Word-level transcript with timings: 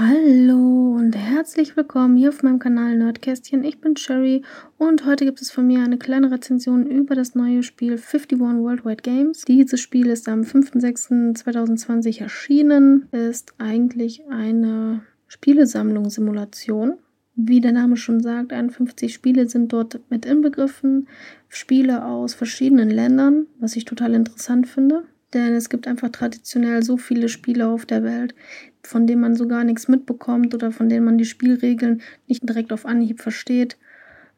Hallo 0.00 0.94
und 0.96 1.16
herzlich 1.16 1.76
willkommen 1.76 2.16
hier 2.16 2.28
auf 2.28 2.44
meinem 2.44 2.60
Kanal 2.60 2.96
Nerdkästchen. 2.96 3.64
Ich 3.64 3.80
bin 3.80 3.96
Sherry 3.96 4.42
und 4.76 5.04
heute 5.04 5.24
gibt 5.24 5.42
es 5.42 5.50
von 5.50 5.66
mir 5.66 5.82
eine 5.82 5.98
kleine 5.98 6.30
Rezension 6.30 6.86
über 6.86 7.16
das 7.16 7.34
neue 7.34 7.64
Spiel 7.64 7.94
51 7.94 8.38
Worldwide 8.38 9.02
Games. 9.02 9.42
Dieses 9.42 9.80
Spiel 9.80 10.06
ist 10.06 10.28
am 10.28 10.42
5.6.2020 10.42 12.20
erschienen, 12.20 13.08
ist 13.10 13.54
eigentlich 13.58 14.22
eine 14.30 15.02
Spielesammlung-Simulation. 15.26 16.98
Wie 17.34 17.60
der 17.60 17.72
Name 17.72 17.96
schon 17.96 18.20
sagt, 18.20 18.52
51 18.52 19.12
Spiele 19.12 19.48
sind 19.48 19.72
dort 19.72 19.98
mit 20.10 20.26
inbegriffen. 20.26 21.08
Spiele 21.48 22.04
aus 22.04 22.34
verschiedenen 22.34 22.90
Ländern, 22.90 23.48
was 23.58 23.74
ich 23.74 23.84
total 23.84 24.14
interessant 24.14 24.68
finde. 24.68 25.02
Denn 25.34 25.54
es 25.54 25.68
gibt 25.68 25.86
einfach 25.86 26.08
traditionell 26.08 26.82
so 26.82 26.96
viele 26.96 27.28
Spiele 27.28 27.68
auf 27.68 27.84
der 27.84 28.02
Welt, 28.02 28.34
von 28.82 29.06
denen 29.06 29.20
man 29.20 29.36
so 29.36 29.46
gar 29.46 29.64
nichts 29.64 29.88
mitbekommt 29.88 30.54
oder 30.54 30.72
von 30.72 30.88
denen 30.88 31.04
man 31.04 31.18
die 31.18 31.24
Spielregeln 31.24 32.02
nicht 32.26 32.48
direkt 32.48 32.72
auf 32.72 32.86
Anhieb 32.86 33.20
versteht. 33.20 33.76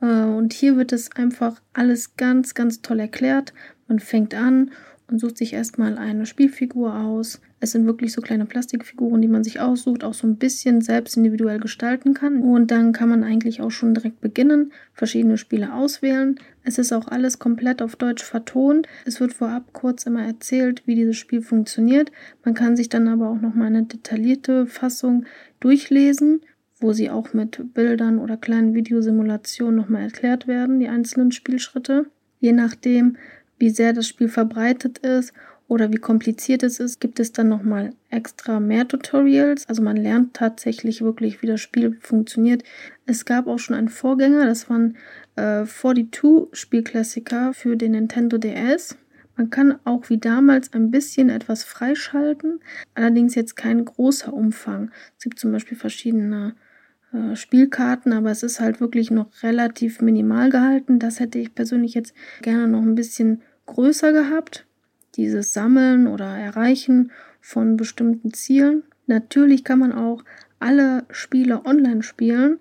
Äh, 0.00 0.06
und 0.06 0.52
hier 0.52 0.76
wird 0.76 0.92
es 0.92 1.12
einfach 1.12 1.60
alles 1.72 2.16
ganz, 2.16 2.54
ganz 2.54 2.82
toll 2.82 3.00
erklärt. 3.00 3.52
Man 3.88 4.00
fängt 4.00 4.34
an 4.34 4.70
und 5.10 5.18
sucht 5.18 5.36
sich 5.38 5.52
erstmal 5.52 5.98
eine 5.98 6.26
Spielfigur 6.26 6.94
aus. 6.94 7.40
Es 7.60 7.72
sind 7.72 7.86
wirklich 7.86 8.12
so 8.12 8.20
kleine 8.20 8.46
Plastikfiguren, 8.46 9.20
die 9.20 9.28
man 9.28 9.44
sich 9.44 9.60
aussucht, 9.60 10.04
auch 10.04 10.14
so 10.14 10.26
ein 10.26 10.36
bisschen 10.36 10.80
selbst 10.80 11.16
individuell 11.16 11.60
gestalten 11.60 12.14
kann. 12.14 12.42
Und 12.42 12.70
dann 12.70 12.92
kann 12.92 13.08
man 13.08 13.22
eigentlich 13.22 13.60
auch 13.60 13.70
schon 13.70 13.94
direkt 13.94 14.20
beginnen, 14.20 14.72
verschiedene 14.92 15.38
Spiele 15.38 15.72
auswählen. 15.72 16.36
Es 16.62 16.78
ist 16.78 16.92
auch 16.92 17.08
alles 17.08 17.38
komplett 17.38 17.82
auf 17.82 17.96
Deutsch 17.96 18.24
vertont. 18.24 18.86
Es 19.04 19.20
wird 19.20 19.32
vorab 19.32 19.72
kurz 19.72 20.04
immer 20.04 20.24
erzählt, 20.24 20.82
wie 20.86 20.94
dieses 20.94 21.16
Spiel 21.16 21.42
funktioniert. 21.42 22.10
Man 22.44 22.54
kann 22.54 22.76
sich 22.76 22.88
dann 22.88 23.08
aber 23.08 23.28
auch 23.28 23.40
nochmal 23.40 23.68
eine 23.68 23.84
detaillierte 23.84 24.66
Fassung 24.66 25.26
durchlesen 25.60 26.40
wo 26.80 26.92
sie 26.92 27.08
auch 27.08 27.32
mit 27.32 27.72
Bildern 27.72 28.18
oder 28.18 28.36
kleinen 28.36 28.74
Videosimulationen 28.74 29.74
nochmal 29.74 30.02
erklärt 30.02 30.46
werden, 30.46 30.80
die 30.80 30.88
einzelnen 30.88 31.32
Spielschritte. 31.32 32.06
Je 32.40 32.52
nachdem, 32.52 33.16
wie 33.64 33.70
sehr 33.70 33.94
das 33.94 34.06
Spiel 34.06 34.28
verbreitet 34.28 34.98
ist 34.98 35.32
oder 35.68 35.90
wie 35.90 35.96
kompliziert 35.96 36.62
es 36.62 36.80
ist, 36.80 37.00
gibt 37.00 37.18
es 37.18 37.32
dann 37.32 37.48
nochmal 37.48 37.94
extra 38.10 38.60
mehr 38.60 38.86
Tutorials. 38.86 39.66
Also 39.70 39.80
man 39.80 39.96
lernt 39.96 40.34
tatsächlich 40.34 41.00
wirklich, 41.00 41.40
wie 41.40 41.46
das 41.46 41.62
Spiel 41.62 41.96
funktioniert. 41.98 42.62
Es 43.06 43.24
gab 43.24 43.46
auch 43.46 43.58
schon 43.58 43.74
einen 43.74 43.88
Vorgänger, 43.88 44.44
das 44.44 44.68
waren 44.68 44.98
äh, 45.36 45.64
42 45.64 46.48
Spielklassiker 46.52 47.54
für 47.54 47.74
den 47.74 47.92
Nintendo 47.92 48.36
DS. 48.36 48.98
Man 49.34 49.48
kann 49.48 49.78
auch 49.84 50.10
wie 50.10 50.18
damals 50.18 50.74
ein 50.74 50.90
bisschen 50.90 51.30
etwas 51.30 51.64
freischalten, 51.64 52.60
allerdings 52.94 53.34
jetzt 53.34 53.56
kein 53.56 53.82
großer 53.82 54.30
Umfang. 54.30 54.90
Es 55.16 55.24
gibt 55.24 55.38
zum 55.38 55.52
Beispiel 55.52 55.78
verschiedene 55.78 56.54
äh, 57.14 57.34
Spielkarten, 57.34 58.12
aber 58.12 58.30
es 58.30 58.42
ist 58.42 58.60
halt 58.60 58.82
wirklich 58.82 59.10
noch 59.10 59.42
relativ 59.42 60.02
minimal 60.02 60.50
gehalten. 60.50 60.98
Das 60.98 61.18
hätte 61.18 61.38
ich 61.38 61.54
persönlich 61.54 61.94
jetzt 61.94 62.12
gerne 62.42 62.68
noch 62.68 62.82
ein 62.82 62.94
bisschen 62.94 63.40
größer 63.66 64.12
gehabt. 64.12 64.66
Dieses 65.16 65.52
Sammeln 65.52 66.06
oder 66.06 66.26
Erreichen 66.26 67.12
von 67.40 67.76
bestimmten 67.76 68.32
Zielen. 68.32 68.82
Natürlich 69.06 69.64
kann 69.64 69.78
man 69.78 69.92
auch 69.92 70.24
alle 70.58 71.04
Spiele 71.10 71.64
online 71.66 72.02
spielen. 72.02 72.58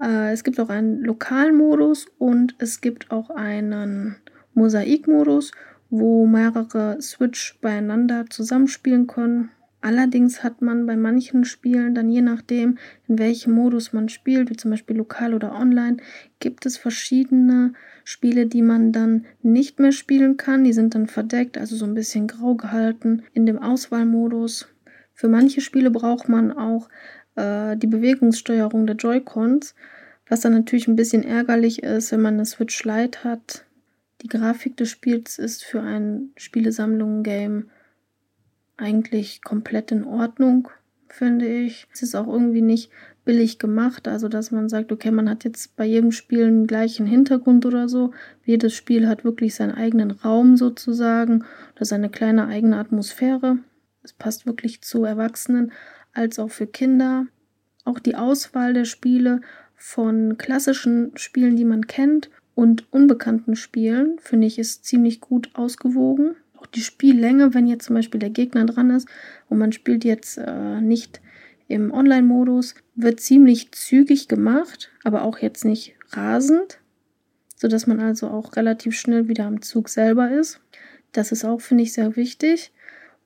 Äh, 0.00 0.32
es 0.32 0.44
gibt 0.44 0.60
auch 0.60 0.68
einen 0.68 1.02
lokalen 1.02 1.56
Modus 1.56 2.06
und 2.18 2.54
es 2.58 2.80
gibt 2.80 3.10
auch 3.10 3.30
einen 3.30 4.16
Mosaikmodus, 4.54 5.52
wo 5.90 6.26
mehrere 6.26 7.00
Switch 7.02 7.58
beieinander 7.60 8.26
zusammenspielen 8.30 9.06
können. 9.06 9.50
Allerdings 9.80 10.42
hat 10.42 10.62
man 10.62 10.86
bei 10.86 10.96
manchen 10.96 11.44
Spielen 11.44 11.94
dann 11.94 12.08
je 12.08 12.22
nachdem, 12.22 12.78
in 13.06 13.18
welchem 13.18 13.52
Modus 13.52 13.92
man 13.92 14.08
spielt, 14.08 14.50
wie 14.50 14.56
zum 14.56 14.70
Beispiel 14.70 14.96
lokal 14.96 15.34
oder 15.34 15.54
online, 15.54 15.98
gibt 16.40 16.66
es 16.66 16.76
verschiedene 16.76 17.74
Spiele, 18.04 18.46
die 18.46 18.62
man 18.62 18.92
dann 18.92 19.26
nicht 19.42 19.78
mehr 19.78 19.92
spielen 19.92 20.36
kann. 20.36 20.64
Die 20.64 20.72
sind 20.72 20.94
dann 20.94 21.06
verdeckt, 21.06 21.58
also 21.58 21.76
so 21.76 21.84
ein 21.84 21.94
bisschen 21.94 22.26
grau 22.26 22.54
gehalten 22.54 23.22
in 23.32 23.46
dem 23.46 23.58
Auswahlmodus. 23.58 24.68
Für 25.12 25.28
manche 25.28 25.60
Spiele 25.60 25.90
braucht 25.90 26.28
man 26.28 26.52
auch 26.52 26.88
äh, 27.36 27.76
die 27.76 27.86
Bewegungssteuerung 27.86 28.86
der 28.86 28.96
Joy-Cons, 28.96 29.74
was 30.28 30.40
dann 30.40 30.52
natürlich 30.52 30.88
ein 30.88 30.96
bisschen 30.96 31.22
ärgerlich 31.22 31.82
ist, 31.82 32.12
wenn 32.12 32.22
man 32.22 32.34
eine 32.34 32.46
Switch 32.46 32.84
Lite 32.84 33.24
hat. 33.24 33.64
Die 34.22 34.28
Grafik 34.28 34.76
des 34.76 34.90
Spiels 34.90 35.38
ist 35.38 35.64
für 35.64 35.80
ein 35.80 36.30
Spielesammlungen-Game 36.36 37.70
eigentlich 38.76 39.42
komplett 39.42 39.92
in 39.92 40.04
Ordnung, 40.04 40.68
finde 41.08 41.46
ich. 41.46 41.86
Es 41.92 42.02
ist 42.02 42.14
auch 42.14 42.26
irgendwie 42.26 42.62
nicht 42.62 42.90
billig 43.24 43.58
gemacht, 43.58 44.06
also 44.06 44.28
dass 44.28 44.50
man 44.50 44.68
sagt, 44.68 44.92
okay, 44.92 45.10
man 45.10 45.28
hat 45.28 45.44
jetzt 45.44 45.76
bei 45.76 45.84
jedem 45.84 46.12
Spiel 46.12 46.44
einen 46.44 46.66
gleichen 46.66 47.06
Hintergrund 47.06 47.66
oder 47.66 47.88
so. 47.88 48.12
Jedes 48.44 48.74
Spiel 48.74 49.08
hat 49.08 49.24
wirklich 49.24 49.54
seinen 49.54 49.72
eigenen 49.72 50.12
Raum 50.12 50.56
sozusagen 50.56 51.44
oder 51.74 51.84
seine 51.84 52.08
kleine 52.08 52.46
eigene 52.46 52.78
Atmosphäre. 52.78 53.58
Es 54.02 54.12
passt 54.12 54.46
wirklich 54.46 54.82
zu 54.82 55.04
Erwachsenen 55.04 55.72
als 56.12 56.38
auch 56.38 56.50
für 56.50 56.66
Kinder. 56.66 57.26
Auch 57.84 57.98
die 57.98 58.14
Auswahl 58.14 58.72
der 58.72 58.84
Spiele 58.84 59.40
von 59.74 60.38
klassischen 60.38 61.12
Spielen, 61.16 61.56
die 61.56 61.64
man 61.64 61.86
kennt, 61.86 62.30
und 62.54 62.90
unbekannten 62.90 63.54
Spielen, 63.54 64.18
finde 64.18 64.46
ich, 64.46 64.58
ist 64.58 64.86
ziemlich 64.86 65.20
gut 65.20 65.50
ausgewogen 65.52 66.36
auch 66.58 66.66
die 66.66 66.80
Spiellänge, 66.80 67.54
wenn 67.54 67.66
jetzt 67.66 67.86
zum 67.86 67.94
Beispiel 67.94 68.20
der 68.20 68.30
Gegner 68.30 68.64
dran 68.66 68.90
ist 68.90 69.08
und 69.48 69.58
man 69.58 69.72
spielt 69.72 70.04
jetzt 70.04 70.38
äh, 70.38 70.80
nicht 70.80 71.20
im 71.68 71.90
Online-Modus, 71.92 72.74
wird 72.94 73.20
ziemlich 73.20 73.72
zügig 73.72 74.28
gemacht, 74.28 74.90
aber 75.04 75.22
auch 75.22 75.38
jetzt 75.38 75.64
nicht 75.64 75.94
rasend, 76.10 76.78
sodass 77.56 77.86
man 77.86 78.00
also 78.00 78.28
auch 78.28 78.56
relativ 78.56 78.96
schnell 78.96 79.28
wieder 79.28 79.46
am 79.46 79.62
Zug 79.62 79.88
selber 79.88 80.30
ist. 80.30 80.60
Das 81.12 81.32
ist 81.32 81.44
auch, 81.44 81.60
finde 81.60 81.82
ich, 81.84 81.92
sehr 81.92 82.16
wichtig. 82.16 82.72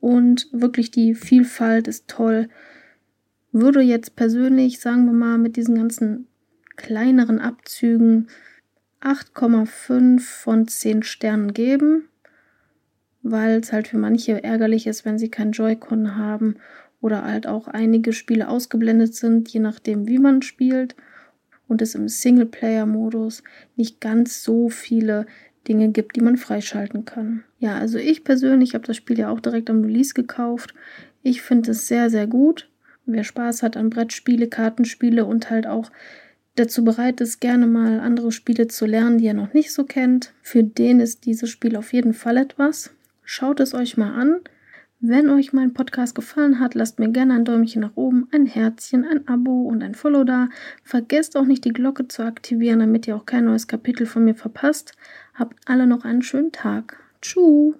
Und 0.00 0.48
wirklich 0.52 0.90
die 0.90 1.14
Vielfalt 1.14 1.88
ist 1.88 2.08
toll. 2.08 2.48
Würde 3.52 3.80
jetzt 3.80 4.16
persönlich, 4.16 4.80
sagen 4.80 5.06
wir 5.06 5.12
mal, 5.12 5.38
mit 5.38 5.56
diesen 5.56 5.76
ganzen 5.76 6.26
kleineren 6.76 7.40
Abzügen 7.40 8.28
8,5 9.00 10.20
von 10.20 10.68
10 10.68 11.02
Sternen 11.02 11.54
geben 11.54 12.05
weil 13.30 13.60
es 13.60 13.72
halt 13.72 13.88
für 13.88 13.98
manche 13.98 14.42
ärgerlich 14.42 14.86
ist, 14.86 15.04
wenn 15.04 15.18
sie 15.18 15.28
kein 15.28 15.52
Joy-Con 15.52 16.16
haben 16.16 16.56
oder 17.00 17.24
halt 17.24 17.46
auch 17.46 17.68
einige 17.68 18.12
Spiele 18.12 18.48
ausgeblendet 18.48 19.14
sind, 19.14 19.48
je 19.48 19.60
nachdem, 19.60 20.08
wie 20.08 20.18
man 20.18 20.42
spielt 20.42 20.96
und 21.68 21.82
es 21.82 21.94
im 21.94 22.08
Singleplayer-Modus 22.08 23.42
nicht 23.76 24.00
ganz 24.00 24.42
so 24.42 24.68
viele 24.68 25.26
Dinge 25.68 25.90
gibt, 25.90 26.16
die 26.16 26.20
man 26.20 26.36
freischalten 26.36 27.04
kann. 27.04 27.42
Ja, 27.58 27.76
also 27.76 27.98
ich 27.98 28.24
persönlich 28.24 28.74
habe 28.74 28.86
das 28.86 28.96
Spiel 28.96 29.18
ja 29.18 29.30
auch 29.30 29.40
direkt 29.40 29.68
am 29.68 29.82
Release 29.82 30.14
gekauft. 30.14 30.74
Ich 31.22 31.42
finde 31.42 31.72
es 31.72 31.88
sehr, 31.88 32.08
sehr 32.10 32.26
gut. 32.26 32.68
Wer 33.04 33.24
Spaß 33.24 33.62
hat 33.62 33.76
an 33.76 33.90
Brettspiele, 33.90 34.48
Kartenspiele 34.48 35.24
und 35.24 35.50
halt 35.50 35.66
auch 35.66 35.90
dazu 36.54 36.84
bereit 36.84 37.20
ist, 37.20 37.40
gerne 37.40 37.66
mal 37.66 38.00
andere 38.00 38.32
Spiele 38.32 38.68
zu 38.68 38.86
lernen, 38.86 39.18
die 39.18 39.26
er 39.26 39.34
noch 39.34 39.52
nicht 39.52 39.72
so 39.72 39.84
kennt, 39.84 40.32
für 40.42 40.64
den 40.64 41.00
ist 41.00 41.26
dieses 41.26 41.50
Spiel 41.50 41.76
auf 41.76 41.92
jeden 41.92 42.14
Fall 42.14 42.36
etwas. 42.36 42.90
Schaut 43.28 43.58
es 43.58 43.74
euch 43.74 43.96
mal 43.96 44.14
an. 44.14 44.36
Wenn 45.00 45.28
euch 45.30 45.52
mein 45.52 45.74
Podcast 45.74 46.14
gefallen 46.14 46.60
hat, 46.60 46.74
lasst 46.74 47.00
mir 47.00 47.10
gerne 47.10 47.34
ein 47.34 47.44
Däumchen 47.44 47.82
nach 47.82 47.96
oben, 47.96 48.28
ein 48.30 48.46
Herzchen, 48.46 49.04
ein 49.04 49.26
Abo 49.26 49.62
und 49.62 49.82
ein 49.82 49.96
Follow 49.96 50.22
da. 50.22 50.48
Vergesst 50.84 51.36
auch 51.36 51.44
nicht 51.44 51.64
die 51.64 51.72
Glocke 51.72 52.06
zu 52.06 52.22
aktivieren, 52.22 52.78
damit 52.78 53.08
ihr 53.08 53.16
auch 53.16 53.26
kein 53.26 53.46
neues 53.46 53.66
Kapitel 53.66 54.06
von 54.06 54.24
mir 54.24 54.36
verpasst. 54.36 54.92
Habt 55.34 55.58
alle 55.66 55.88
noch 55.88 56.04
einen 56.04 56.22
schönen 56.22 56.52
Tag. 56.52 56.98
Tschüss. 57.20 57.74